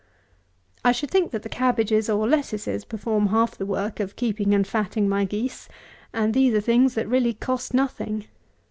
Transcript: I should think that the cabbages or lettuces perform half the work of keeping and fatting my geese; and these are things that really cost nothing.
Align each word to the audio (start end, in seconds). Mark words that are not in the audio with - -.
I 0.83 0.93
should 0.93 1.11
think 1.11 1.29
that 1.29 1.43
the 1.43 1.47
cabbages 1.47 2.09
or 2.09 2.27
lettuces 2.27 2.85
perform 2.85 3.27
half 3.27 3.55
the 3.55 3.67
work 3.67 3.99
of 3.99 4.15
keeping 4.15 4.51
and 4.51 4.65
fatting 4.65 5.07
my 5.07 5.25
geese; 5.25 5.69
and 6.11 6.33
these 6.33 6.55
are 6.55 6.59
things 6.59 6.95
that 6.95 7.07
really 7.07 7.33
cost 7.35 7.71
nothing. 7.75 8.25